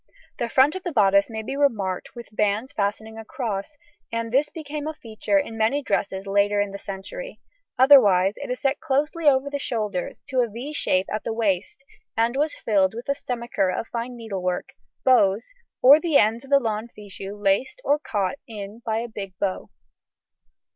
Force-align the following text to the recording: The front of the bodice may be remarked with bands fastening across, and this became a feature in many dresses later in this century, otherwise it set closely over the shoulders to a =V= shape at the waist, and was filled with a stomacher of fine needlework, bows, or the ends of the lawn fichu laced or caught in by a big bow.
The 0.39 0.49
front 0.49 0.73
of 0.73 0.81
the 0.81 0.91
bodice 0.91 1.29
may 1.29 1.43
be 1.43 1.55
remarked 1.55 2.15
with 2.15 2.35
bands 2.35 2.71
fastening 2.73 3.19
across, 3.19 3.77
and 4.11 4.31
this 4.31 4.49
became 4.49 4.87
a 4.87 4.95
feature 4.95 5.37
in 5.37 5.59
many 5.59 5.83
dresses 5.83 6.25
later 6.25 6.59
in 6.59 6.71
this 6.71 6.83
century, 6.85 7.39
otherwise 7.77 8.33
it 8.37 8.55
set 8.57 8.79
closely 8.79 9.29
over 9.29 9.47
the 9.47 9.59
shoulders 9.59 10.23
to 10.29 10.39
a 10.39 10.47
=V= 10.49 10.73
shape 10.73 11.05
at 11.13 11.23
the 11.23 11.31
waist, 11.33 11.83
and 12.17 12.35
was 12.35 12.55
filled 12.57 12.95
with 12.95 13.09
a 13.09 13.13
stomacher 13.13 13.69
of 13.69 13.89
fine 13.89 14.15
needlework, 14.17 14.69
bows, 15.05 15.53
or 15.83 15.99
the 15.99 16.17
ends 16.17 16.43
of 16.43 16.49
the 16.49 16.57
lawn 16.59 16.87
fichu 16.87 17.35
laced 17.39 17.79
or 17.85 17.99
caught 17.99 18.39
in 18.47 18.81
by 18.83 18.97
a 18.97 19.07
big 19.07 19.37
bow. 19.37 19.69